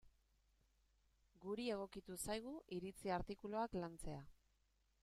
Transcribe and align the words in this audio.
Guri 1.43 1.67
egokitu 1.75 2.17
zaigu 2.25 2.55
iritzi 2.79 3.17
artikuluak 3.21 3.79
lantzea. 3.87 4.27